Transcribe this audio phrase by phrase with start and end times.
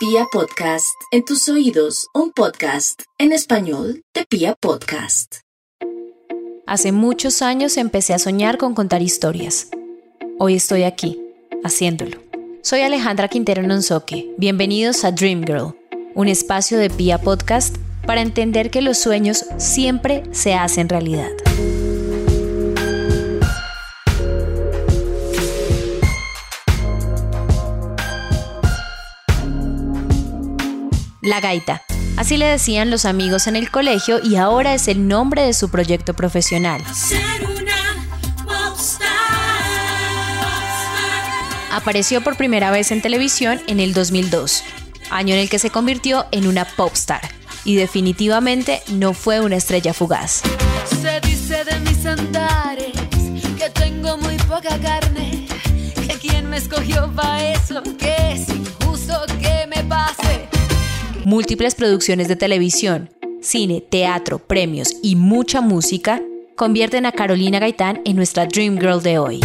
[0.00, 5.40] Pia Podcast, en tus oídos, un podcast en español de Pia Podcast.
[6.66, 9.68] Hace muchos años empecé a soñar con contar historias.
[10.38, 11.20] Hoy estoy aquí,
[11.62, 12.16] haciéndolo.
[12.62, 14.32] Soy Alejandra Quintero Nonsoque.
[14.38, 15.76] Bienvenidos a Dream Girl,
[16.14, 17.76] un espacio de Pia Podcast
[18.06, 21.28] para entender que los sueños siempre se hacen realidad.
[31.22, 31.82] La Gaita.
[32.16, 35.70] Así le decían los amigos en el colegio y ahora es el nombre de su
[35.70, 36.82] proyecto profesional.
[41.72, 44.64] Apareció por primera vez en televisión en el 2002,
[45.10, 47.20] año en el que se convirtió en una popstar
[47.64, 50.42] y definitivamente no fue una estrella fugaz.
[51.00, 52.92] Se dice de mis andares
[53.56, 55.46] que tengo muy poca carne,
[56.06, 60.49] que quien me escogió para eso, que es injusto que me pase.
[61.24, 63.10] Múltiples producciones de televisión,
[63.42, 66.22] cine, teatro, premios y mucha música
[66.56, 69.40] convierten a Carolina Gaitán en nuestra Dream Girl de hoy.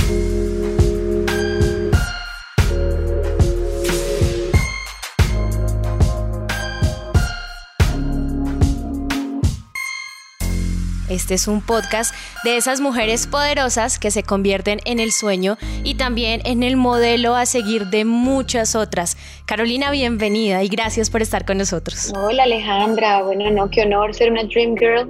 [11.10, 15.96] Este es un podcast de esas mujeres poderosas que se convierten en el sueño y
[15.96, 19.16] también en el modelo a seguir de muchas otras.
[19.46, 22.12] Carolina, bienvenida y gracias por estar con nosotros.
[22.16, 25.08] Hola Alejandra, bueno, no, qué honor ser una Dream Girl.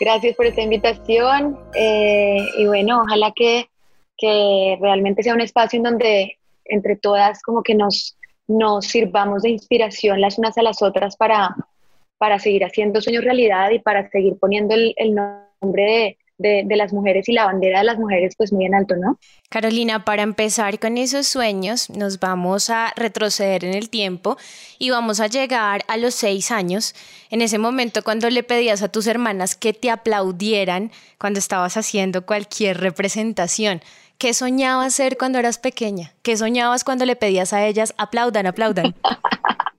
[0.00, 3.68] Gracias por esta invitación eh, y bueno, ojalá que,
[4.16, 9.50] que realmente sea un espacio en donde entre todas como que nos, nos sirvamos de
[9.50, 11.56] inspiración las unas a las otras para,
[12.22, 16.92] para seguir haciendo sueños realidad y para seguir poniendo el, el nombre de, de, las
[16.92, 19.18] mujeres y la bandera de las mujeres pues muy en alto, ¿no?
[19.48, 24.36] Carolina, para empezar con esos sueños, nos vamos a retroceder en el tiempo
[24.78, 26.94] y vamos a llegar a los seis años,
[27.28, 32.24] en ese momento cuando le pedías a tus hermanas que te aplaudieran cuando estabas haciendo
[32.24, 33.80] cualquier representación.
[34.18, 36.12] ¿Qué soñabas ser cuando eras pequeña?
[36.22, 38.94] ¿Qué soñabas cuando le pedías a ellas aplaudan, aplaudan?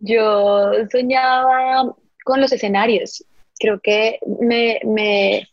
[0.00, 3.24] Yo soñaba con los escenarios.
[3.58, 5.48] Creo que me, me,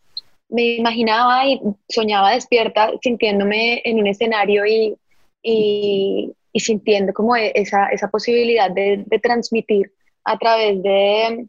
[0.50, 1.60] me, imaginaba y
[1.90, 4.96] soñaba despierta sintiéndome en un escenario y,
[5.42, 9.92] y, sintiendo como esa, esa posibilidad de, de, transmitir
[10.24, 11.48] a través de,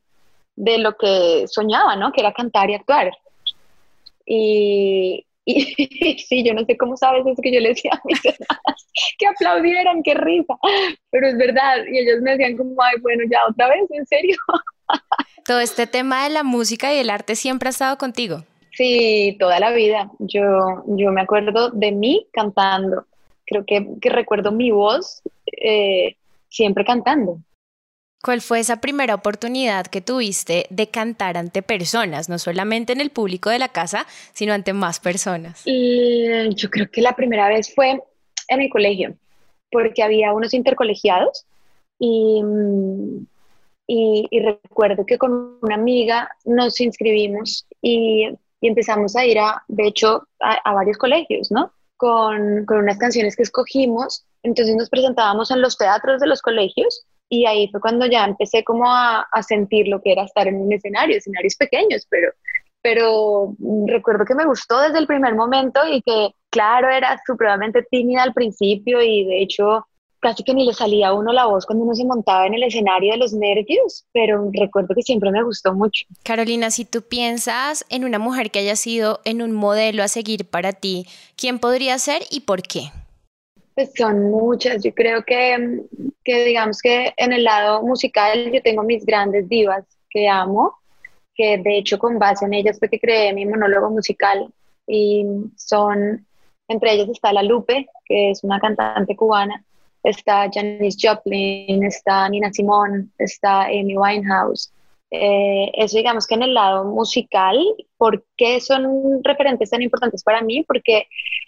[0.56, 2.12] de lo que soñaba, ¿no?
[2.12, 3.12] Que era cantar y actuar.
[4.24, 8.22] Y, y sí, yo no sé cómo sabes eso que yo le decía a mis
[8.24, 8.86] hermanas,
[9.16, 10.54] que aplaudieran, qué risa,
[11.10, 14.36] pero es verdad, y ellos me decían como, ay, bueno, ya otra vez, ¿en serio?
[15.46, 18.42] Todo este tema de la música y el arte siempre ha estado contigo.
[18.72, 20.10] Sí, toda la vida.
[20.18, 23.06] Yo, yo me acuerdo de mí cantando.
[23.46, 26.16] Creo que, que recuerdo mi voz eh,
[26.48, 27.38] siempre cantando.
[28.22, 33.10] ¿Cuál fue esa primera oportunidad que tuviste de cantar ante personas, no solamente en el
[33.10, 35.62] público de la casa, sino ante más personas?
[35.64, 38.02] Y yo creo que la primera vez fue
[38.48, 39.14] en el colegio,
[39.70, 41.44] porque había unos intercolegiados
[42.00, 42.42] y,
[43.86, 48.28] y, y recuerdo que con una amiga nos inscribimos y,
[48.60, 51.70] y empezamos a ir a, de hecho, a, a varios colegios, ¿no?
[51.96, 54.24] Con, con unas canciones que escogimos.
[54.42, 58.62] Entonces nos presentábamos en los teatros de los colegios y ahí fue cuando ya empecé
[58.64, 62.30] como a, a, sentir lo que era estar en un escenario, escenarios pequeños, pero,
[62.82, 63.54] pero
[63.86, 68.32] recuerdo que me gustó desde el primer momento y que, claro, era supremamente tímida al
[68.34, 69.86] principio y de hecho
[70.20, 72.62] casi que ni le salía a uno la voz cuando uno se montaba en el
[72.62, 76.06] escenario de los nervios, pero recuerdo que siempre me gustó mucho.
[76.24, 80.48] Carolina, si tú piensas en una mujer que haya sido en un modelo a seguir
[80.48, 81.06] para ti,
[81.36, 82.90] ¿quién podría ser y por qué?
[83.76, 84.82] Pues son muchas.
[84.82, 85.82] Yo creo que,
[86.24, 90.78] que, digamos que en el lado musical yo tengo mis grandes divas que amo,
[91.34, 94.50] que de hecho con base en ellas fue que creé mi monólogo musical
[94.86, 95.26] y
[95.56, 96.26] son,
[96.68, 99.62] entre ellas está La Lupe, que es una cantante cubana,
[100.02, 104.72] está Janis Joplin, está Nina Simone, está Amy Winehouse.
[105.10, 107.58] Eh, eso digamos que en el lado musical,
[107.96, 110.64] ¿por qué son referentes tan importantes para mí?
[110.64, 111.06] Porque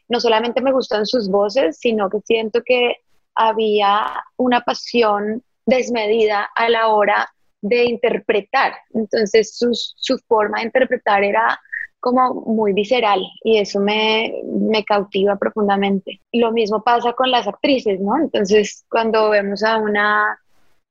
[0.09, 2.97] no solamente me gustan sus voces, sino que siento que
[3.35, 4.07] había
[4.37, 7.29] una pasión desmedida a la hora
[7.61, 8.75] de interpretar.
[8.95, 11.61] Entonces su, su forma de interpretar era
[12.01, 16.21] como muy visceral y eso me, me, cautiva profundamente.
[16.33, 18.17] Lo mismo pasa con las actrices, ¿no?
[18.19, 20.39] Entonces cuando vemos a una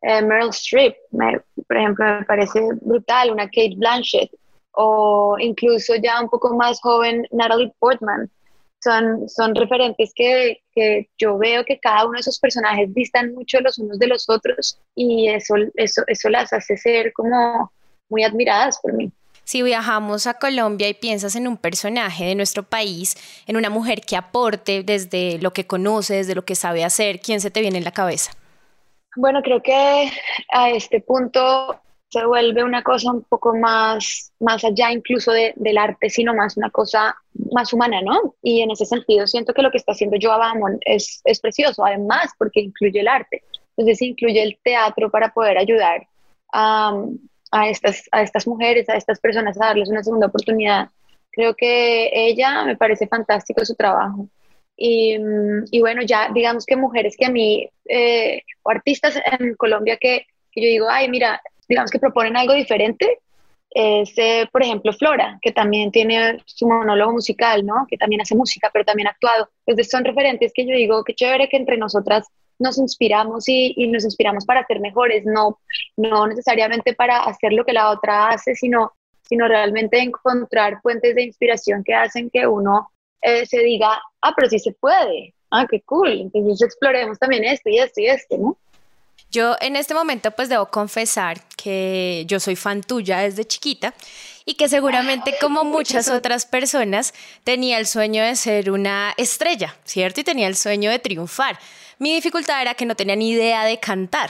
[0.01, 4.31] eh, Meryl Streep, por ejemplo, me parece brutal, una Kate Blanchett,
[4.71, 8.29] o incluso ya un poco más joven Natalie Portman.
[8.79, 13.59] son, son referentes que, que, yo veo que cada uno de esos personajes distan mucho
[13.61, 17.71] los unos de los otros y eso, eso, eso las hace ser como
[18.07, 19.11] muy admiradas por mí.
[19.43, 23.15] Si viajamos a Colombia y piensas en un personaje de nuestro país,
[23.47, 27.39] en una mujer que aporte desde lo que conoce, desde lo que sabe hacer, ¿quién
[27.39, 28.31] se te viene en la cabeza?
[29.17, 30.11] Bueno, creo que
[30.53, 36.11] a este punto se vuelve una cosa un poco más, más allá incluso del arte,
[36.11, 37.15] sino más una cosa
[37.51, 38.35] más humana, ¿no?
[38.43, 41.83] Y en ese sentido siento que lo que está haciendo Joa Bamon es, es precioso,
[41.83, 43.41] además porque incluye el arte,
[43.75, 46.07] entonces incluye el teatro para poder ayudar
[46.53, 46.93] a,
[47.51, 50.89] a, estas, a estas mujeres, a estas personas a darles una segunda oportunidad.
[51.31, 54.29] Creo que ella me parece fantástico su trabajo.
[54.77, 55.17] Y,
[55.71, 60.27] y bueno, ya digamos que mujeres que a mí, eh, o artistas en Colombia que,
[60.51, 63.19] que yo digo, ay, mira, digamos que proponen algo diferente,
[63.71, 67.85] es, eh, por ejemplo, Flora, que también tiene su monólogo musical, ¿no?
[67.89, 69.49] Que también hace música, pero también ha actuado.
[69.65, 72.27] Entonces son referentes que yo digo, qué chévere que entre nosotras
[72.59, 75.59] nos inspiramos y, y, nos inspiramos para ser mejores, no,
[75.95, 81.23] no necesariamente para hacer lo que la otra hace, sino, sino realmente encontrar fuentes de
[81.23, 82.89] inspiración que hacen que uno
[83.21, 87.69] eh, se diga, ah, pero sí se puede, ah, qué cool, entonces exploremos también esto
[87.69, 88.57] y esto y esto, ¿no?
[89.29, 93.93] Yo en este momento pues debo confesar que yo soy fan tuya desde chiquita
[94.45, 100.21] y que seguramente como muchas otras personas tenía el sueño de ser una estrella, ¿cierto?
[100.21, 101.59] Y tenía el sueño de triunfar.
[101.99, 104.29] Mi dificultad era que no tenía ni idea de cantar.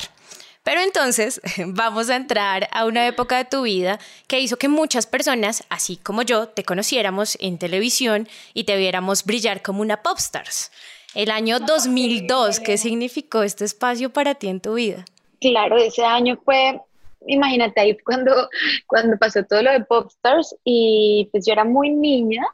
[0.68, 5.08] Pero entonces vamos a entrar a una época de tu vida que hizo que muchas
[5.08, 10.70] personas, así como yo, te conociéramos en televisión y te viéramos brillar como una popstars
[11.16, 12.60] el año 2002.
[12.60, 15.06] ¿Qué significó este espacio para ti en tu vida?
[15.40, 16.82] Claro, ese año fue,
[17.28, 18.50] imagínate ahí cuando,
[18.88, 22.46] cuando pasó todo lo de Popstars y pues yo era muy niña,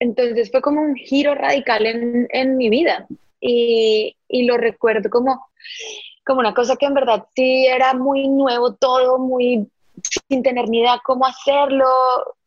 [0.00, 3.06] entonces fue como un giro radical en, en mi vida
[3.40, 5.46] y, y, lo recuerdo como,
[6.28, 9.66] como una cosa que en verdad sí era muy nuevo todo, muy
[10.28, 11.86] sin tener ni idea cómo hacerlo,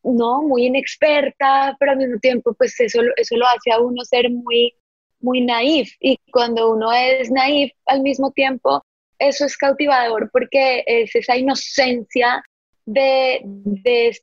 [0.04, 4.30] no, muy inexperta, pero al mismo tiempo pues eso, eso lo hace a uno ser
[4.30, 4.72] muy
[5.20, 5.94] muy naif.
[6.00, 8.84] Y cuando uno es naif al mismo tiempo,
[9.18, 12.42] eso es cautivador porque es esa inocencia
[12.86, 14.16] de, de,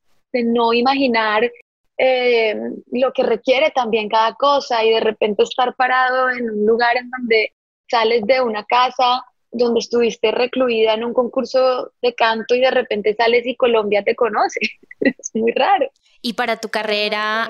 [0.44, 1.50] no imaginar
[1.98, 2.56] eh,
[2.92, 7.10] lo que requiere también cada cosa y de repente estar parado en un lugar en
[7.10, 7.54] donde
[7.90, 13.16] sales de una casa donde estuviste recluida en un concurso de canto y de repente
[13.16, 14.60] sales y Colombia te conoce.
[15.01, 15.90] es muy raro.
[16.22, 17.50] ¿Y para tu carrera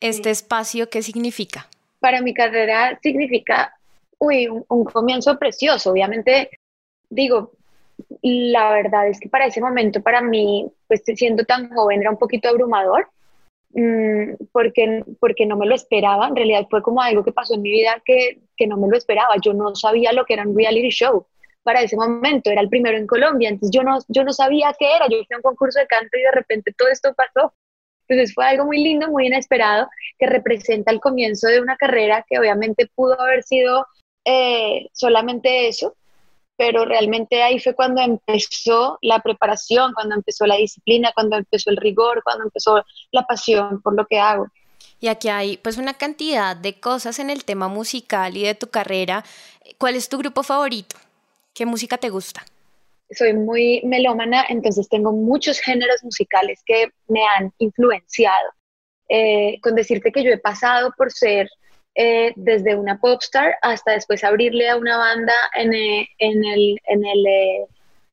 [0.00, 1.68] este espacio qué significa?
[2.06, 3.74] para mi carrera significa,
[4.18, 5.90] uy, un, comienzo precioso.
[5.90, 6.50] Obviamente,
[7.10, 7.50] digo,
[8.22, 12.16] la verdad es que para ese momento, para mí, pues siendo tan joven, era un
[12.16, 13.08] poquito abrumador,
[13.70, 16.28] mmm, porque, porque no me lo esperaba.
[16.28, 18.96] En realidad fue como algo que pasó en mi vida que, que no me lo
[18.96, 19.34] esperaba.
[19.42, 21.26] Yo no sabía lo que era un reality show
[21.66, 24.86] para ese momento, era el primero en Colombia, entonces yo no, yo no sabía qué
[24.94, 27.52] era, yo hice un concurso de canto y de repente todo esto pasó.
[28.06, 32.38] Entonces fue algo muy lindo, muy inesperado, que representa el comienzo de una carrera que
[32.38, 33.84] obviamente pudo haber sido
[34.24, 35.96] eh, solamente eso,
[36.56, 41.78] pero realmente ahí fue cuando empezó la preparación, cuando empezó la disciplina, cuando empezó el
[41.78, 44.46] rigor, cuando empezó la pasión por lo que hago.
[45.00, 48.68] Y aquí hay pues una cantidad de cosas en el tema musical y de tu
[48.68, 49.24] carrera.
[49.78, 50.96] ¿Cuál es tu grupo favorito?
[51.54, 52.44] ¿Qué música te gusta?
[53.10, 58.50] soy muy melómana, entonces tengo muchos géneros musicales que me han influenciado.
[59.08, 61.48] Eh, con decirte que yo he pasado por ser
[61.94, 67.06] eh, desde una popstar hasta después abrirle a una banda en, eh, en el, en,
[67.06, 67.26] el,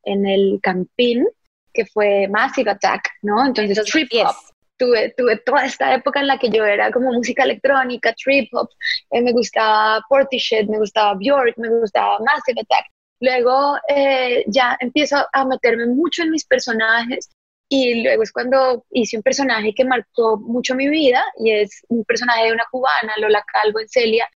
[0.04, 1.28] en el Campín,
[1.74, 3.44] que fue Massive Attack, ¿no?
[3.44, 4.36] Entonces, trip hop.
[4.84, 8.68] Tuve, tuve, toda esta época en la que yo era como música electrónica, trip hop,
[9.12, 12.88] me gustaba Portishead, me gustaba Björk, me gustaba Massive Attack.
[13.22, 17.30] Luego eh, ya empiezo a meterme mucho en mis personajes
[17.70, 22.04] y luego es cuando hice un personaje que marcó mucho mi vida y es un
[22.04, 24.28] personaje de una cubana, Lola Calvo en Celia,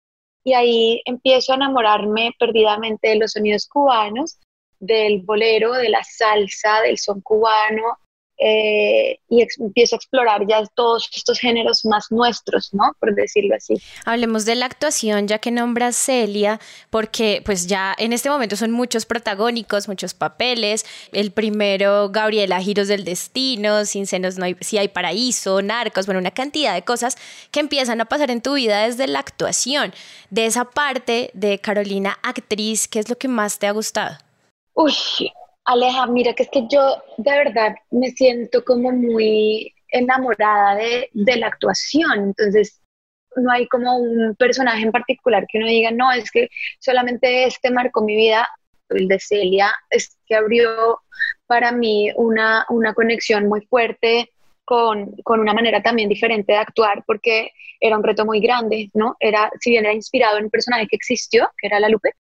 [0.46, 4.39] y ahí empiezo a enamorarme perdidamente de los sonidos cubanos,
[4.80, 7.98] del bolero, de la salsa, del son cubano,
[8.39, 12.96] eh, y empiezo a explorar ya todos estos géneros más nuestros, ¿no?
[13.00, 13.75] Por decirlo así.
[14.06, 18.72] Hablemos de la actuación, ya que nombras Celia, porque pues ya en este momento son
[18.72, 20.86] muchos protagónicos, muchos papeles.
[21.12, 26.20] El primero, Gabriela, Giros del Destino, Sin Senos no hay, Si hay Paraíso, Narcos, bueno,
[26.20, 27.17] una cantidad de cosas
[27.51, 29.94] que empiezan a pasar en tu vida desde la actuación.
[30.29, 34.17] De esa parte de Carolina, actriz, ¿qué es lo que más te ha gustado?
[34.74, 34.94] Uy,
[35.67, 41.36] Aleja, mira que es que yo de verdad me siento como muy enamorada de, de
[41.36, 42.81] la actuación, entonces
[43.36, 47.69] no hay como un personaje en particular que uno diga, no, es que solamente este
[47.69, 48.47] marcó mi vida.
[48.89, 51.01] El de Celia es que abrió
[51.47, 54.31] para mí una, una conexión muy fuerte
[54.63, 59.17] con, con, una manera también diferente de actuar, porque era un reto muy grande, ¿no?
[59.19, 62.13] Era, si bien era inspirado en un personaje que existió, que era la Lupe,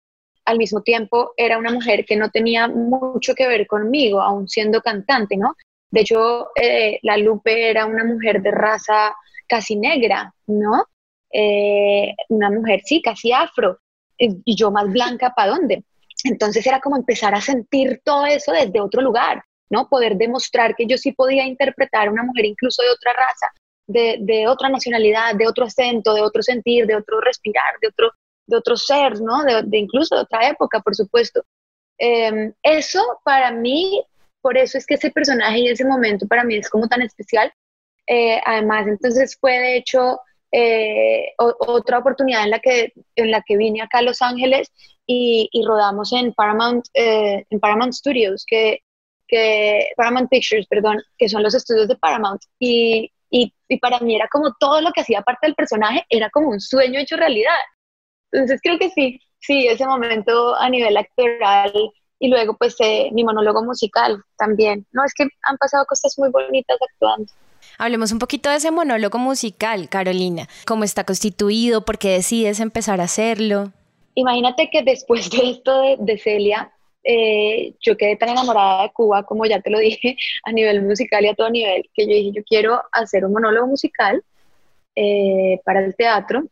[0.44, 4.80] al mismo tiempo era una mujer que no tenía mucho que ver conmigo, aún siendo
[4.80, 5.54] cantante, ¿no?
[5.90, 9.14] De hecho, eh, la Lupe era una mujer de raza
[9.46, 10.86] casi negra, ¿no?
[11.32, 13.78] Eh, una mujer, sí, casi afro,
[14.16, 15.84] y yo más blanca, ¿para dónde?
[16.24, 19.88] Entonces era como empezar a sentir todo eso desde otro lugar, ¿no?
[19.88, 23.46] Poder demostrar que yo sí podía interpretar a una mujer incluso de otra raza,
[23.86, 28.10] de, de, otra nacionalidad, de otro acento, de otro sentir, de otro respirar, de otro,
[28.46, 29.42] de otro ser, ¿no?
[29.44, 31.44] De, incluso de otra época, por supuesto.
[31.98, 34.02] Em, eso para mí,
[34.40, 37.52] por eso es que ese personaje y ese momento para mí es como tan especial.
[38.06, 40.20] Eh, además, entonces fue de hecho
[40.52, 44.70] eh, otra oportunidad en la, que, en la que vine acá a Los Ángeles
[45.06, 48.80] y, rodamos en Paramount, eh, en Paramount Studios, que,
[49.96, 52.40] Paramount Pictures, perdón, que son los estudios de Paramount.
[52.60, 53.10] Y
[53.80, 57.00] para mí era como todo lo que hacía parte del personaje, era como un sueño
[57.00, 57.50] hecho realidad.
[58.34, 61.72] Entonces creo que sí, sí, ese momento a nivel actoral
[62.18, 64.84] y luego pues eh, mi monólogo musical también.
[64.92, 67.32] No, es que han pasado cosas muy bonitas actuando.
[67.78, 70.48] Hablemos un poquito de ese monólogo musical, Carolina.
[70.66, 71.84] ¿Cómo está constituido?
[71.84, 73.72] ¿Por qué decides empezar a hacerlo?
[74.16, 76.72] Imagínate que después de esto de, Celia,
[77.04, 81.24] eh, yo quedé tan enamorada de Cuba, como ya te lo dije, a nivel musical
[81.24, 84.22] y a todo nivel, que yo dije, yo quiero hacer un monólogo musical
[84.96, 86.44] eh, para el teatro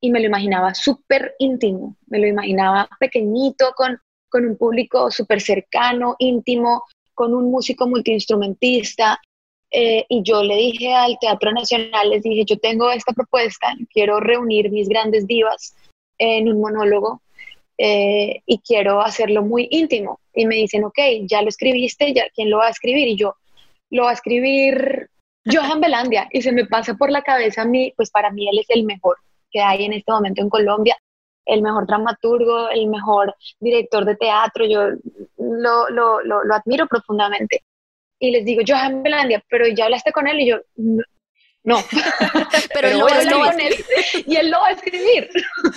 [0.00, 5.40] y me lo imaginaba súper íntimo, me lo imaginaba pequeñito, con, con un público súper
[5.40, 9.20] cercano, íntimo, con un músico multiinstrumentista.
[9.70, 14.18] Eh, y yo le dije al Teatro Nacional, les dije, yo tengo esta propuesta, quiero
[14.18, 15.74] reunir mis grandes divas
[16.16, 17.20] en un monólogo
[17.76, 20.20] eh, y quiero hacerlo muy íntimo.
[20.32, 23.08] Y me dicen, ok, ya lo escribiste, ya, ¿quién lo va a escribir?
[23.08, 23.34] Y yo,
[23.90, 25.10] lo va a escribir
[25.44, 26.28] Johan Belandia.
[26.32, 28.84] Y se me pasa por la cabeza a mí, pues para mí él es el
[28.84, 29.16] mejor
[29.50, 30.96] que hay en este momento en Colombia,
[31.48, 34.90] el mejor dramaturgo, el mejor director de teatro, yo
[35.38, 37.64] lo, lo, lo, admiro profundamente.
[38.20, 40.58] Y les digo, Johan Belandia, pero ya hablaste con él y yo,
[41.64, 41.78] no.
[42.74, 43.06] pero, él lo
[43.40, 43.74] va a Con él,
[44.26, 45.28] y él lo va a escribir.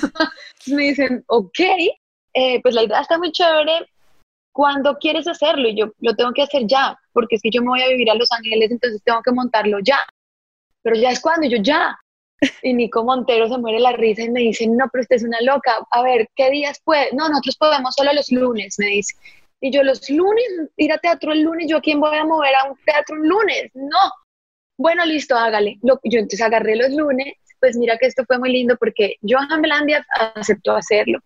[0.67, 1.59] me dicen, ok,
[2.33, 3.87] eh, pues la idea está muy chévere.
[4.53, 5.69] cuando quieres hacerlo?
[5.69, 8.09] Y yo lo tengo que hacer ya, porque es que yo me voy a vivir
[8.09, 9.99] a Los Ángeles, entonces tengo que montarlo ya.
[10.81, 11.97] Pero ya es cuando yo ya.
[12.63, 15.41] Y Nico Montero se muere la risa y me dice, no, pero usted es una
[15.41, 15.77] loca.
[15.91, 17.09] A ver, ¿qué días puede?
[17.13, 19.15] No, nosotros podemos solo los lunes, me dice.
[19.61, 20.43] Y yo, los lunes,
[20.77, 23.29] ir a teatro el lunes, ¿yo a quién voy a mover a un teatro un
[23.29, 23.69] lunes?
[23.75, 24.11] No.
[24.77, 25.77] Bueno, listo, hágale.
[25.83, 30.03] yo entonces agarré los lunes, pues mira que esto fue muy lindo porque Johan Belandia
[30.35, 31.19] aceptó hacerlo.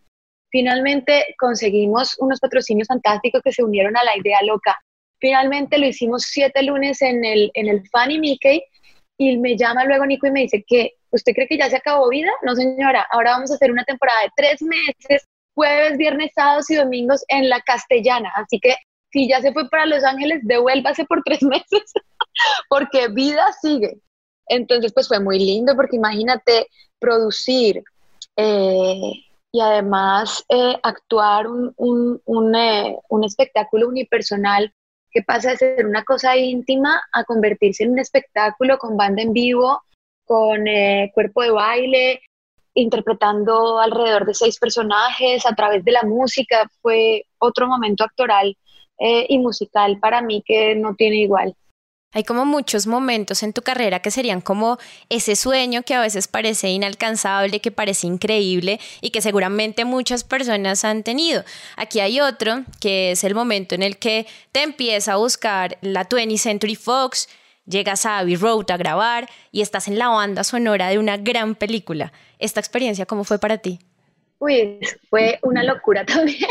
[0.52, 4.78] Finalmente conseguimos unos patrocinios fantásticos que se unieron a la idea loca.
[5.20, 8.62] Finalmente lo hicimos siete lunes en el, en el Fanny Mickey
[9.18, 12.10] y me llama luego Nico y me dice que ¿usted cree que ya se acabó
[12.10, 12.32] vida?
[12.44, 16.76] No, señora, ahora vamos a hacer una temporada de tres meses, jueves, viernes, sábados y
[16.76, 18.32] domingos en la castellana.
[18.36, 18.76] Así que
[19.12, 21.94] si ya se fue para Los Ángeles, devuélvase por tres meses,
[22.70, 23.98] porque vida sigue.
[24.48, 26.68] Entonces, pues fue muy lindo, porque imagínate
[27.00, 27.84] producir
[28.36, 29.12] eh,
[29.52, 34.74] y además eh, actuar un, un, un, eh, un espectáculo unipersonal
[35.12, 39.32] que pasa de ser una cosa íntima a convertirse en un espectáculo con banda en
[39.32, 39.82] vivo,
[40.26, 42.22] con eh, cuerpo de baile,
[42.74, 46.70] interpretando alrededor de seis personajes a través de la música.
[46.82, 48.58] Fue otro momento actoral
[49.00, 51.56] eh, y musical para mí que no tiene igual.
[52.16, 54.78] Hay como muchos momentos en tu carrera que serían como
[55.10, 60.86] ese sueño que a veces parece inalcanzable, que parece increíble y que seguramente muchas personas
[60.86, 61.44] han tenido.
[61.76, 66.08] Aquí hay otro que es el momento en el que te empieza a buscar la
[66.08, 67.28] 20th Century Fox,
[67.66, 71.56] llegas a Abbey Road a grabar y estás en la banda sonora de una gran
[71.56, 72.12] película.
[72.40, 73.80] ¿Esta experiencia cómo fue para ti?
[74.40, 74.80] Uy,
[75.10, 76.50] fue una locura también,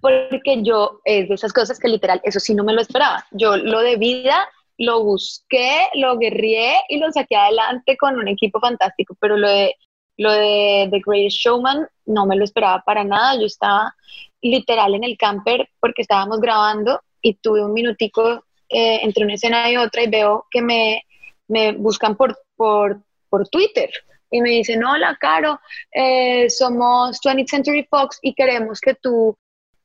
[0.00, 3.26] porque yo es de esas cosas que literal, eso sí no me lo esperaba.
[3.30, 4.48] Yo lo de vida
[4.78, 9.74] lo busqué, lo guerrié y lo saqué adelante con un equipo fantástico, pero lo de,
[10.18, 13.38] lo de The Greatest Showman no me lo esperaba para nada.
[13.38, 13.94] Yo estaba
[14.42, 19.70] literal en el camper porque estábamos grabando y tuve un minutico eh, entre una escena
[19.70, 21.04] y otra y veo que me,
[21.48, 23.90] me buscan por, por, por, Twitter
[24.30, 25.60] y me dicen, hola, Caro,
[25.92, 29.36] eh, somos 20th Century Fox y queremos que tú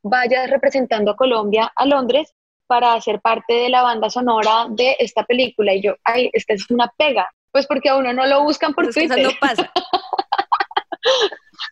[0.04, 2.34] vayas representando a Colombia a Londres
[2.72, 5.74] para ser parte de la banda sonora de esta película.
[5.74, 7.30] Y yo, ay, esta es una pega.
[7.52, 9.22] Pues porque a uno no lo buscan por Twitter.
[9.22, 9.70] no pasa.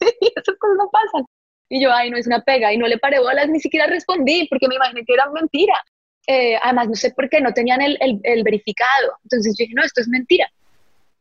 [0.02, 1.26] esas cosas no pasan.
[1.70, 2.74] Y yo, ay, no es una pega.
[2.74, 5.82] Y no le paré bolas, ni siquiera respondí, porque me imaginé que era mentira.
[6.32, 9.18] Eh, además, no sé por qué no tenían el, el, verificado.
[9.24, 10.48] Entonces yo dije, no, esto es mentira.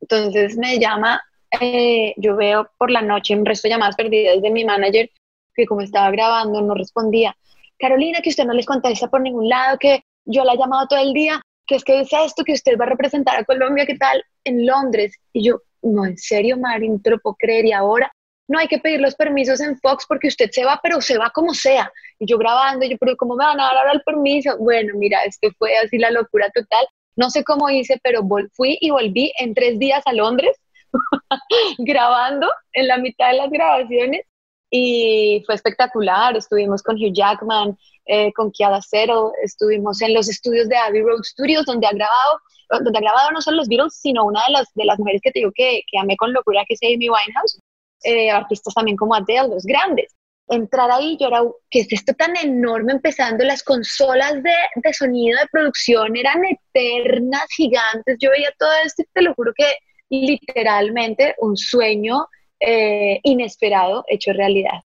[0.02, 1.22] Entonces me llama,
[1.62, 5.10] eh, yo veo por la noche un resto de llamadas perdidas de mi manager,
[5.54, 7.34] que como estaba grabando no respondía.
[7.78, 11.00] Carolina, que usted no les contesta por ningún lado, que yo la he llamado todo
[11.00, 13.96] el día, que es que es esto, que usted va a representar a Colombia, ¿qué
[13.96, 14.22] tal?
[14.44, 15.16] En Londres.
[15.32, 17.64] Y yo, no, en serio, Mari, no te puedo creer.
[17.64, 18.12] Y ahora,
[18.48, 21.30] no hay que pedir los permisos en Fox porque usted se va, pero se va
[21.30, 21.92] como sea.
[22.18, 24.56] Y yo grabando, yo, pero ¿cómo me van a dar ahora el permiso?
[24.58, 26.86] Bueno, mira, esto fue así la locura total.
[27.14, 28.22] No sé cómo hice, pero
[28.54, 30.56] fui y volví en tres días a Londres
[31.78, 34.22] grabando en la mitad de las grabaciones
[34.70, 36.34] y fue espectacular.
[36.36, 37.76] Estuvimos con Hugh Jackman,
[38.06, 42.40] eh, con Kiara Cero, estuvimos en los estudios de Abbey Road Studios, donde ha grabado,
[42.82, 45.32] donde ha grabado no solo los Beatles, sino una de las, de las mujeres que
[45.32, 47.60] te digo que, que amé con locura, que es Amy Winehouse,
[48.02, 50.14] eh, artistas también como Adele, los grandes.
[50.48, 52.92] Entrar ahí, yo era, ¿qué es esto tan enorme?
[52.92, 58.16] Empezando, las consolas de, de sonido de producción eran eternas, gigantes.
[58.18, 59.76] Yo veía todo esto y te lo juro que
[60.10, 62.26] literalmente un sueño
[62.60, 64.82] eh, inesperado hecho realidad.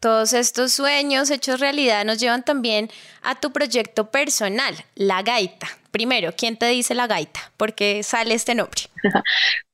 [0.00, 2.88] Todos estos sueños hechos realidad nos llevan también
[3.22, 5.66] a tu proyecto personal, La Gaita.
[5.90, 7.52] Primero, ¿quién te dice La Gaita?
[7.56, 8.82] ¿Por qué sale este nombre?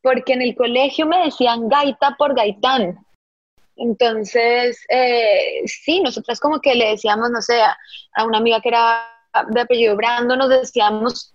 [0.02, 2.98] Porque en el colegio me decían Gaita por Gaitán.
[3.76, 9.08] Entonces, eh, sí, nosotras como que le decíamos, no sé, a una amiga que era
[9.48, 11.32] de apellido Brando, nos decíamos,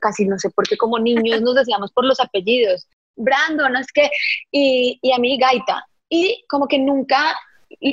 [0.00, 2.88] casi no sé por qué como niños nos decíamos por los apellidos.
[3.16, 4.10] Brandon, es que,
[4.50, 5.86] y, y a mí Gaita.
[6.08, 7.38] Y como que nunca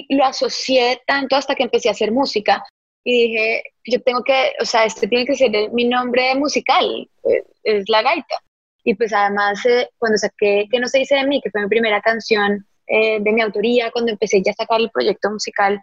[0.10, 2.64] lo asocié tanto hasta que empecé a hacer música
[3.04, 7.44] y dije, yo tengo que, o sea, este tiene que ser mi nombre musical, eh,
[7.64, 8.36] es la gaita.
[8.84, 11.68] Y pues además, eh, cuando saqué Que no se dice de mí, que fue mi
[11.68, 15.80] primera canción eh, de mi autoría, cuando empecé ya a sacar el proyecto musical,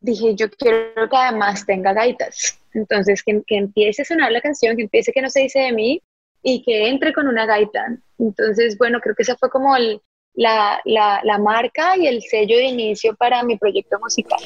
[0.00, 2.60] dije, yo quiero que además tenga gaitas.
[2.74, 5.72] Entonces, que, que empiece a sonar la canción, que empiece Que no se dice de
[5.72, 6.02] mí
[6.42, 7.98] y que entre con una gaita.
[8.18, 10.00] Entonces, bueno, creo que esa fue como el,
[10.34, 14.40] la, la, la marca y el sello de inicio para mi proyecto musical.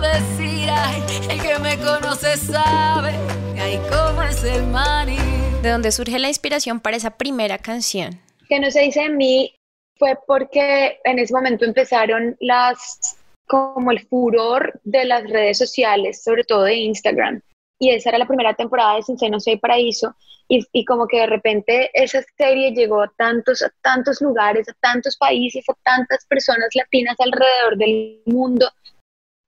[0.00, 0.68] Decir?
[0.70, 3.14] Ay, el que me conoce sabe
[3.60, 5.18] ay, cómo es el maní.
[5.62, 8.20] ¿De dónde surge la inspiración para esa primera canción?
[8.48, 9.54] Que no se dice de mí
[9.98, 16.44] fue porque en ese momento empezaron las como el furor de las redes sociales, sobre
[16.44, 17.40] todo de Instagram.
[17.78, 20.14] Y esa era la primera temporada de Sin Seno Soy Paraíso.
[20.48, 24.74] Y, y, como que de repente esa serie llegó a tantos, a tantos lugares, a
[24.80, 28.70] tantos países, a tantas personas latinas alrededor del mundo,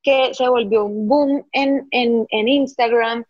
[0.02, 3.24] que se volvió un boom en, en, en Instagram.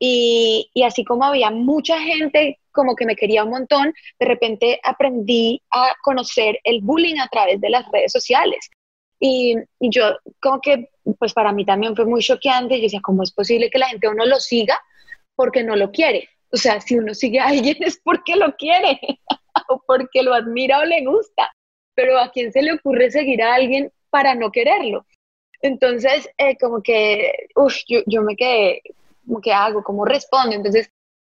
[0.00, 4.80] Y, y así como había mucha gente como que me quería un montón, de repente
[4.84, 8.70] aprendí a conocer el bullying a través de las redes sociales.
[9.18, 13.32] Y, yo como que, pues para mí también fue muy choqueante, yo decía, ¿cómo es
[13.32, 14.80] posible que la gente uno lo siga
[15.34, 16.28] porque no lo quiere?
[16.52, 19.00] O sea, si uno sigue a alguien es porque lo quiere
[19.68, 21.50] o porque lo admira o le gusta,
[21.96, 25.04] pero ¿a quién se le ocurre seguir a alguien para no quererlo?
[25.60, 28.82] Entonces, eh, como que, uff, yo, yo me quedé,
[29.26, 29.82] como que hago?
[29.82, 30.54] ¿Cómo respondo?
[30.54, 30.90] Entonces,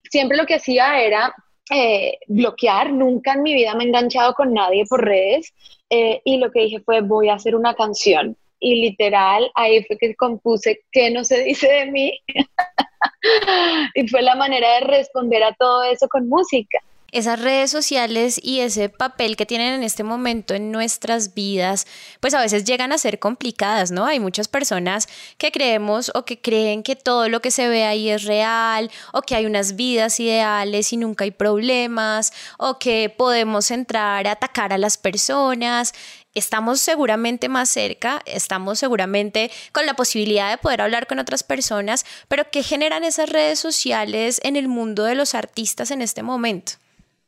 [0.10, 1.34] siempre lo que hacía era
[1.72, 5.54] eh, bloquear, nunca en mi vida me he enganchado con nadie por redes
[5.90, 9.98] eh, y lo que dije fue voy a hacer una canción y literal ahí fue
[9.98, 12.20] que compuse ¿Qué no se dice de mí?
[13.96, 16.80] y fue la manera de responder a todo eso con música
[17.14, 21.86] esas redes sociales y ese papel que tienen en este momento en nuestras vidas,
[22.20, 24.06] pues a veces llegan a ser complicadas, ¿no?
[24.06, 28.10] Hay muchas personas que creemos o que creen que todo lo que se ve ahí
[28.10, 33.70] es real o que hay unas vidas ideales y nunca hay problemas o que podemos
[33.72, 35.94] entrar a atacar a las personas
[36.34, 42.06] estamos seguramente más cerca, estamos seguramente con la posibilidad de poder hablar con otras personas,
[42.28, 46.83] pero ¿qué generan esas redes sociales en el mundo de los artistas en este momento?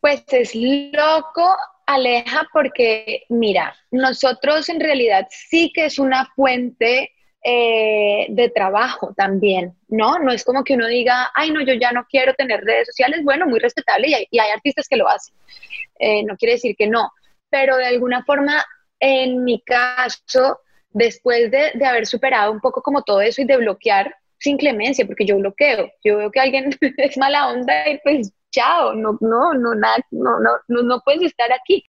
[0.06, 7.12] Pues es loco, Aleja, porque mira, nosotros en realidad sí que es una fuente
[7.44, 10.20] eh, de trabajo también, ¿no?
[10.20, 13.22] No es como que uno diga, ay, no, yo ya no quiero tener redes sociales,
[13.24, 15.34] bueno, muy respetable y hay, artistas que lo hacen,
[15.98, 17.10] eh, no quiere decir que no,
[17.50, 18.64] pero de alguna forma,
[19.00, 20.60] en mi caso,
[20.92, 25.08] después de, de haber superado un poco como todo eso y de bloquear sin clemencia,
[25.08, 29.54] porque yo bloqueo, yo veo que alguien es mala onda y pues chao, no, no,
[29.54, 31.84] no, no, no, no, no puedes estar aquí.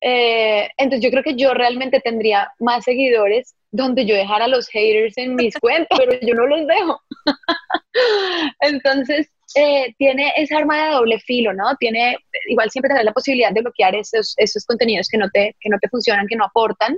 [0.00, 4.68] Eh, entonces yo creo que yo realmente tendría más seguidores donde yo dejara a los
[4.68, 7.00] haters en mis cuentas, pero yo no los dejo.
[8.60, 11.74] entonces eh, tiene esa arma de doble filo, ¿no?
[11.76, 12.16] Tiene,
[12.48, 15.78] igual siempre tener la posibilidad de bloquear esos, esos contenidos que no, te, que no
[15.78, 16.96] te funcionan, que no aportan,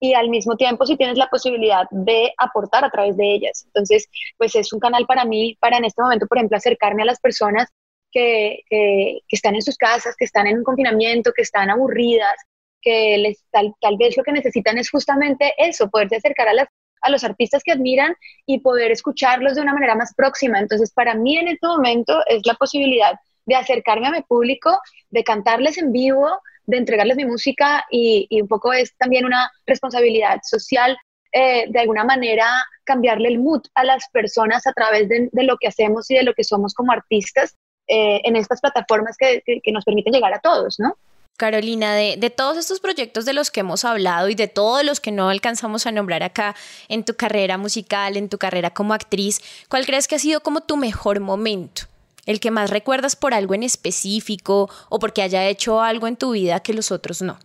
[0.00, 3.64] y al mismo tiempo si tienes la posibilidad de aportar a través de ellas.
[3.66, 7.06] Entonces, pues es un canal para mí, para en este momento, por ejemplo, acercarme a
[7.06, 7.70] las personas
[8.14, 12.34] que, están en sus casas, que están en un confinamiento, que están aburridas,
[12.80, 16.68] que les, tal, tal vez lo que necesitan es justamente eso, poderse acercar a, las,
[17.02, 18.14] a los artistas que admiran
[18.46, 20.60] y poder escucharlos de una manera más próxima.
[20.60, 23.14] Entonces, para mí en este momento es la posibilidad
[23.46, 24.78] de acercarme a mi público,
[25.10, 30.40] de cantarles en vivo, de entregarles mi música y, un poco es también una responsabilidad
[30.42, 30.96] social,
[31.32, 32.46] eh, de alguna manera
[32.84, 36.32] cambiarle el mood a las personas a través de, lo que hacemos y de lo
[36.32, 40.78] que somos como artistas eh, en estas plataformas que, que, nos permiten llegar a todos,
[40.78, 40.96] ¿no?
[41.36, 45.00] Carolina, de, de, todos estos proyectos de los que hemos hablado y de todos los
[45.00, 46.54] que no alcanzamos a nombrar acá
[46.88, 50.60] en tu carrera musical, en tu carrera como actriz, ¿cuál crees que ha sido como
[50.60, 51.82] tu mejor momento?
[52.26, 56.32] el que más recuerdas por algo en específico o porque haya hecho algo en tu
[56.32, 57.38] vida que los otros no?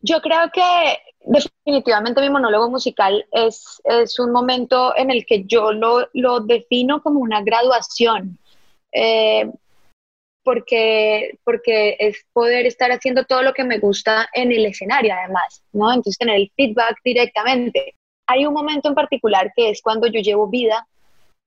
[0.00, 5.72] Yo creo que definitivamente mi monólogo musical es, es un momento en el que yo
[5.72, 8.38] lo, lo defino como una graduación,
[8.92, 9.50] eh,
[10.48, 15.62] porque, porque es poder estar haciendo todo lo que me gusta en el escenario además,
[15.74, 15.92] ¿no?
[15.92, 17.94] Entonces tener el feedback directamente.
[18.26, 20.88] Hay un momento en particular que es cuando yo llevo vida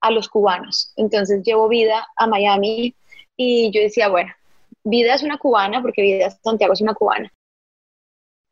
[0.01, 0.93] a los cubanos.
[0.97, 2.93] Entonces llevo vida a Miami
[3.35, 4.31] y yo decía, bueno,
[4.83, 7.33] vida es una cubana porque vida Santiago es una cubana.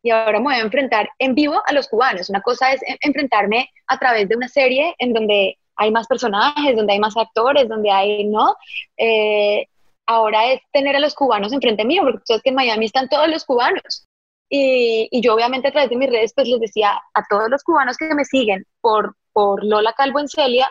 [0.02, 2.28] Y ahora me voy a enfrentar en vivo a los cubanos.
[2.28, 6.94] Una cosa es enfrentarme a través de una serie en donde hay más personajes, donde
[6.94, 8.56] hay más actores, donde hay, ¿no?
[8.96, 9.68] Eh,
[10.10, 13.28] ahora es tener a los cubanos enfrente mío, porque sabes que en Miami están todos
[13.28, 14.06] los cubanos.
[14.50, 17.96] Y, yo obviamente a través de mis redes pues les decía a todos los cubanos
[17.96, 20.68] que me siguen por, por Lola Calvo en Celia,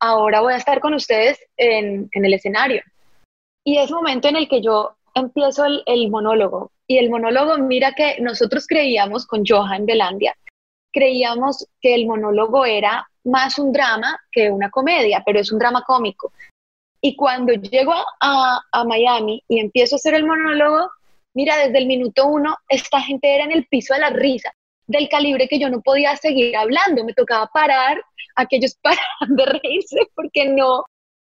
[0.00, 2.82] ahora voy a estar con ustedes en, el escenario.
[3.62, 6.72] Y es momento en el que yo empiezo el, monólogo.
[6.86, 10.34] Y el monólogo, mira que nosotros creíamos con Johan Belandia,
[10.92, 15.82] creíamos que el monólogo era más un drama que una comedia, pero es un drama
[15.86, 16.32] cómico.
[17.02, 20.88] Y cuando llego a, a Miami y empiezo a hacer el monólogo,
[21.34, 24.52] mira, desde el minuto uno, esta gente era en el piso de la risa
[24.86, 28.00] del calibre que yo no podía seguir hablando, me tocaba parar,
[28.36, 30.84] aquellos paraban de reírse porque no,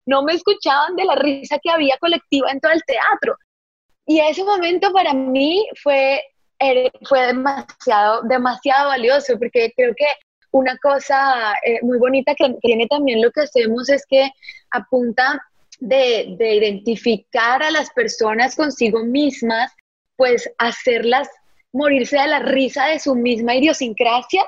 [0.07, 3.37] no me escuchaban de la risa que había colectiva en todo el teatro.
[4.07, 6.23] Y ese momento para mí fue,
[7.09, 10.07] fue demasiado, demasiado valioso porque creo que
[10.51, 14.31] una cosa eh, muy bonita que tiene también lo que hacemos es que
[14.71, 15.43] apunta
[15.81, 19.73] de, de identificar a las personas consigo mismas,
[20.17, 21.29] pues hacerlas
[21.73, 24.45] morirse de la risa de su misma idiosincrasia,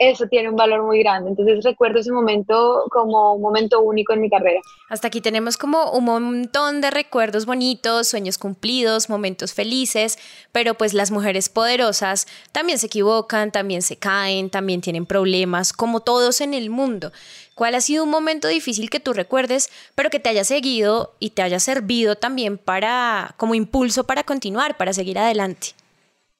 [0.00, 1.28] eso tiene un valor muy grande.
[1.28, 4.60] Entonces recuerdo ese momento como un momento único en mi carrera.
[4.88, 10.18] Hasta aquí tenemos como un montón de recuerdos bonitos, sueños cumplidos, momentos felices,
[10.52, 16.00] pero pues las mujeres poderosas también se equivocan, también se caen, también tienen problemas, como
[16.00, 17.12] todos en el mundo.
[17.60, 21.28] ¿Cuál ha sido un momento difícil que tú recuerdes, pero que te haya seguido y
[21.28, 25.74] te haya servido también para como impulso para continuar, para seguir adelante?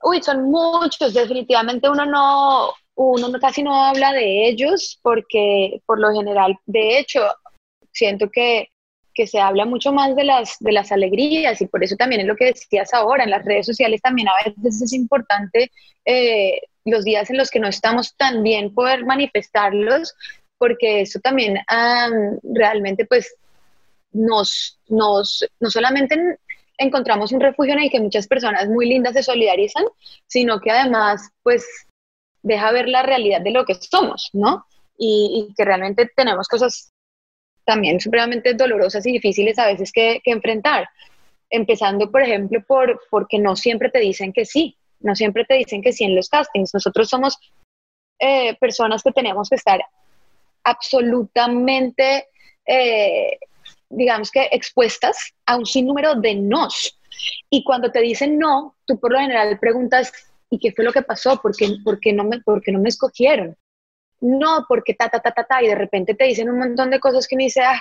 [0.03, 6.11] Uy, son muchos, definitivamente uno no, uno casi no habla de ellos porque por lo
[6.11, 7.21] general, de hecho,
[7.93, 8.71] siento que,
[9.13, 12.29] que, se habla mucho más de las, de las alegrías y por eso también es
[12.29, 15.71] lo que decías ahora, en las redes sociales también a veces es importante
[16.07, 20.15] eh, los días en los que no estamos tan bien poder manifestarlos
[20.61, 21.59] porque eso también
[22.43, 23.35] realmente pues
[24.13, 26.39] nos, nos, no solamente
[26.77, 29.85] encontramos un refugio en el que muchas personas muy lindas se solidarizan,
[30.27, 31.67] sino que además, pues,
[32.43, 34.67] deja ver la realidad de lo que somos, ¿no?
[34.99, 36.93] Y, que realmente tenemos cosas
[37.65, 40.89] también supremamente dolorosas y difíciles a veces que, enfrentar.
[41.49, 45.81] Empezando, por ejemplo, por porque no siempre te dicen que sí, no siempre te dicen
[45.81, 46.75] que sí en los castings.
[46.75, 47.39] Nosotros somos
[48.19, 49.81] eh, personas que tenemos que estar
[50.71, 52.29] absolutamente
[52.67, 53.39] eh,
[53.91, 56.97] digamos que expuestas a un sinnúmero de nos.
[57.51, 60.13] Y cuando te dicen no, tú por lo general preguntas,
[60.49, 61.41] ¿y qué fue lo que pasó?
[61.43, 63.57] ¿Por qué, no, me, por no me escogieron?
[64.21, 67.01] No, porque ta, ta, ta, ta, ta, y de repente te dicen un montón de
[67.01, 67.81] cosas que me dice, ah,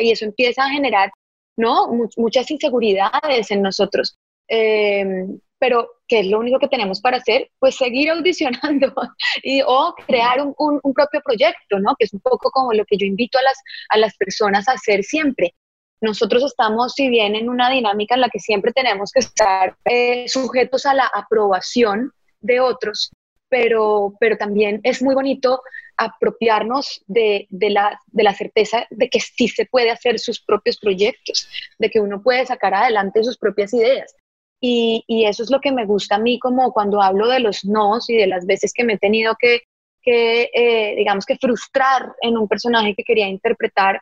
[0.00, 1.10] y eso empieza a generar,
[1.56, 1.88] ¿no?
[2.16, 4.16] muchas inseguridades en nosotros.
[4.48, 5.26] Eh,
[5.60, 7.50] pero ¿qué es lo único que tenemos para hacer?
[7.60, 8.92] Pues seguir audicionando
[9.44, 11.94] y, o crear un, un, propio proyecto, ¿no?
[11.96, 13.58] Que es un poco como lo que yo invito a las,
[13.90, 15.54] a las personas a hacer siempre.
[16.00, 20.26] nosotros estamos, si bien en una dinámica en la que siempre tenemos que estar eh,
[20.28, 23.12] sujetos a la aprobación de otros,
[23.50, 25.60] pero, pero también es muy bonito
[25.98, 31.46] apropiarnos de, la, de la certeza de que sí se puede hacer sus propios proyectos,
[31.78, 34.14] de que uno puede sacar adelante sus propias ideas.
[34.60, 38.10] Y, eso es lo que me gusta a mí, como cuando hablo de los nos
[38.10, 39.62] y de las veces que me he tenido que,
[40.04, 44.00] eh, digamos que frustrar en un personaje que quería interpretar,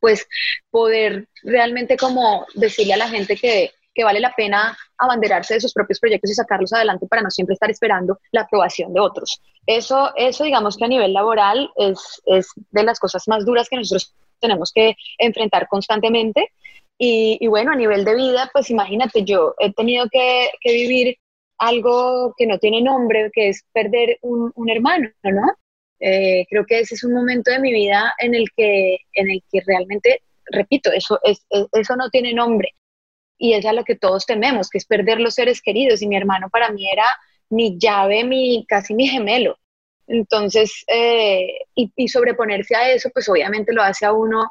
[0.00, 0.26] pues
[0.70, 5.72] poder realmente como decirle a la gente que, que vale la pena abanderarse de sus
[5.72, 9.40] propios proyectos y sacarlos adelante para no siempre estar esperando la aprobación de otros.
[9.66, 13.76] Eso, eso digamos que a nivel laboral es, es de las cosas más duras que
[13.76, 16.52] nosotros tenemos que enfrentar constantemente.
[17.06, 21.16] Y, bueno, a nivel de vida, pues imagínate, yo he tenido que, vivir
[21.58, 25.52] algo que no tiene nombre, que es perder un, un hermano, ¿no?
[26.00, 29.42] Eh, creo que ese es un momento de mi vida en el que, en el
[29.50, 32.70] que realmente, repito, eso, es, eso no tiene nombre
[33.38, 36.00] y es a lo que todos tememos, que es perder los seres queridos.
[36.02, 37.06] Y mi hermano para mí era
[37.50, 39.58] mi llave, mi, casi mi gemelo.
[40.06, 44.50] Entonces, eh, y, y, sobreponerse a eso, pues obviamente lo hace a uno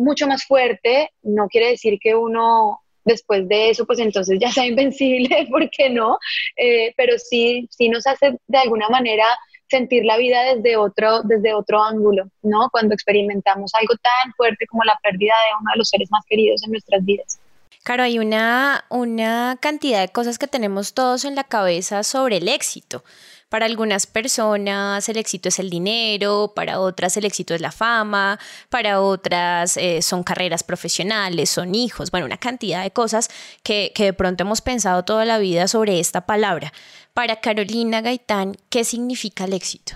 [0.00, 1.10] mucho más fuerte.
[1.22, 5.90] No quiere decir que uno después de eso, pues entonces ya sea invencible, ¿por qué
[5.90, 6.18] no?
[6.56, 9.26] Eh, pero sí, sí nos hace de alguna manera
[9.68, 12.68] sentir la vida desde otro, desde otro ángulo, ¿no?
[12.70, 16.62] Cuando experimentamos algo tan fuerte como la pérdida de uno de los seres más queridos
[16.64, 17.38] en nuestras vidas.
[17.84, 22.48] Claro, hay una, una cantidad de cosas que tenemos todos en la cabeza sobre el
[22.48, 23.04] éxito.
[23.50, 28.38] Para algunas personas el éxito es el dinero, para otras el éxito es la fama,
[28.68, 33.28] para otras eh, son carreras profesionales, son hijos, bueno, una cantidad de cosas
[33.64, 36.72] que, que de pronto hemos pensado toda la vida sobre esta palabra.
[37.12, 39.94] Para Carolina Gaitán, ¿qué significa el éxito?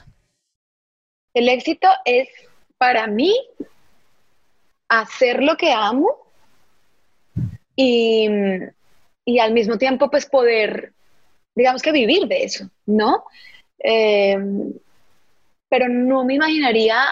[1.32, 2.28] El éxito es
[2.76, 3.32] para mí
[4.88, 6.10] hacer lo que amo
[7.76, 8.28] y,
[9.24, 10.92] y al mismo tiempo pues poder
[11.54, 13.24] digamos que vivir de eso, ¿no?
[13.78, 14.36] Eh,
[15.68, 17.04] pero no me imaginaría,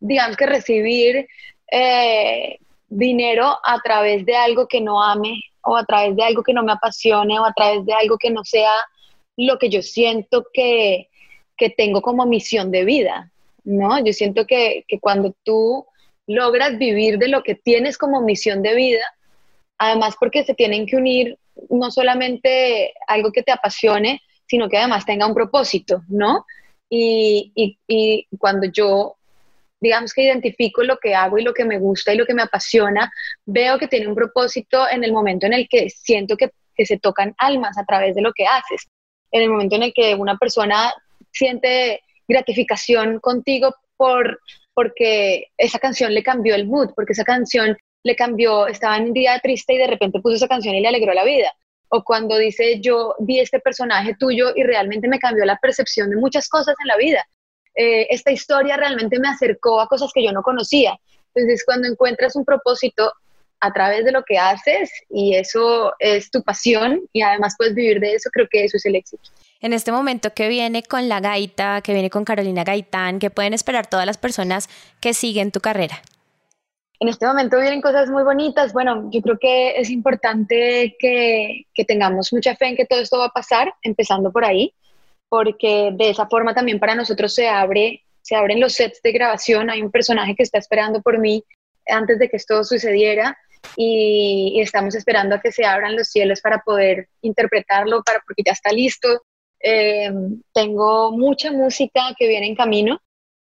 [0.00, 1.28] digamos que recibir
[1.70, 6.54] eh, dinero a través de algo que no ame o a través de algo que
[6.54, 8.70] no me apasione o a través de algo que no sea
[9.36, 11.08] lo que yo siento que,
[11.56, 13.30] que tengo como misión de vida,
[13.64, 14.02] ¿no?
[14.04, 15.86] Yo siento que, que cuando tú
[16.26, 19.04] logras vivir de lo que tienes como misión de vida,
[19.78, 21.38] además porque se tienen que unir
[21.70, 26.46] no solamente algo que te apasione, sino que además tenga un propósito, ¿no?
[26.90, 27.52] Y,
[27.86, 29.16] y, cuando yo,
[29.80, 32.42] digamos que identifico lo que hago y lo que me gusta y lo que me
[32.42, 33.12] apasiona,
[33.44, 36.98] veo que tiene un propósito en el momento en el que siento que, que se
[36.98, 38.88] tocan almas a través de lo que haces,
[39.32, 40.94] en el momento en el que una persona
[41.30, 44.40] siente gratificación contigo por,
[44.72, 49.12] porque esa canción le cambió el mood, porque esa canción le cambió, estaba en un
[49.12, 51.52] día triste y de repente puso esa canción y le alegró la vida.
[51.90, 56.16] O cuando dice, yo vi este personaje tuyo y realmente me cambió la percepción de
[56.16, 57.26] muchas cosas en la vida.
[57.74, 60.98] Eh, esta historia realmente me acercó a cosas que yo no conocía.
[61.34, 63.12] Entonces, cuando encuentras un propósito
[63.60, 68.00] a través de lo que haces y eso es tu pasión y además puedes vivir
[68.00, 69.30] de eso, creo que eso es el éxito.
[69.60, 73.54] En este momento que viene con la gaita, que viene con Carolina Gaitán, que pueden
[73.54, 74.68] esperar todas las personas
[75.00, 76.00] que siguen tu carrera
[77.00, 78.72] en este momento vienen cosas muy bonitas.
[78.72, 83.18] Bueno, yo creo que es importante que, que, tengamos mucha fe en que todo esto
[83.18, 84.74] va a pasar, empezando por ahí,
[85.28, 89.70] porque de esa forma también para nosotros se abre, se abren los sets de grabación.
[89.70, 91.44] Hay un personaje que está esperando por mí
[91.86, 93.38] antes de que esto sucediera
[93.76, 98.52] y, estamos esperando a que se abran los cielos para poder interpretarlo, para porque ya
[98.52, 99.22] está listo.
[99.60, 100.10] Eh,
[100.52, 103.00] tengo mucha música que viene en camino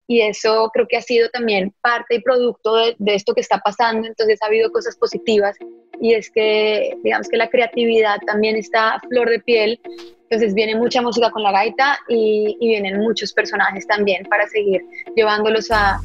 [0.06, 4.06] y eso creo que ha sido también parte y producto de, esto que está pasando,
[4.06, 5.56] entonces ha habido cosas positivas
[6.00, 9.80] y es que digamos que la creatividad también está flor de piel,
[10.28, 14.82] entonces viene mucha música con la gaita y, vienen muchos personajes también para seguir
[15.14, 16.00] llevándolos a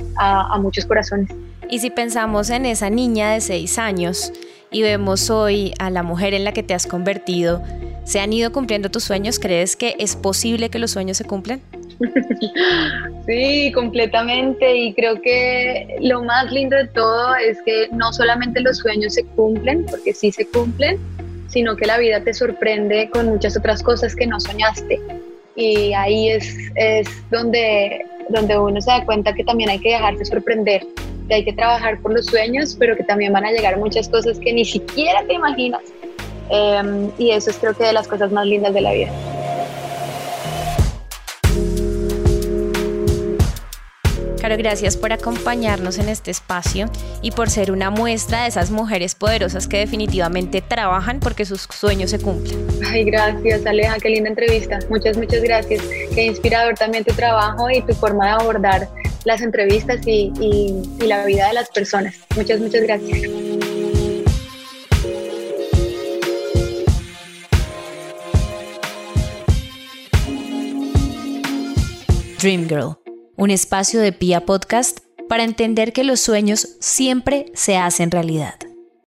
[0.59, 1.29] muchos corazones.
[1.69, 4.33] Y si pensamos en esa niña de seis años
[4.71, 7.61] y vemos hoy a la mujer en la que te has convertido,
[8.05, 9.37] ¿se han ido cumpliendo tus sueños?
[9.37, 11.61] ¿Crees que es posible que los sueños se cumplan?
[13.25, 14.75] Sí, completamente.
[14.75, 19.23] Y creo que lo más lindo de todo es que no solamente los sueños se
[19.23, 20.97] cumplen, porque sí se cumplen,
[21.47, 24.99] sino que la vida te sorprende con muchas otras cosas que no soñaste.
[25.55, 30.25] Y ahí es, es donde, donde uno se da cuenta que también hay que dejarse
[30.25, 30.85] sorprender,
[31.27, 34.39] que hay que trabajar por los sueños, pero que también van a llegar muchas cosas
[34.39, 35.81] que ni siquiera te imaginas.
[36.49, 39.11] Em, y eso es creo que de las cosas más lindas de la vida.
[44.49, 46.89] Caro, gracias por acompañarnos en este espacio
[47.21, 52.09] y por ser una muestra de esas mujeres poderosas que definitivamente trabajan porque sus sueños
[52.09, 52.65] se cumplen.
[52.83, 54.79] Ay, gracias, Aleja, qué linda entrevista.
[54.89, 55.83] Muchas, muchas gracias.
[56.15, 58.89] Qué inspirador también tu trabajo y tu forma de abordar
[59.23, 62.15] las entrevistas y, y la vida de las personas.
[62.35, 63.19] Muchas, muchas gracias.
[72.39, 72.97] Dream Girl,
[73.39, 74.99] un espacio de Pia Podcast
[75.29, 78.55] para entender que los sueños siempre se hacen realidad.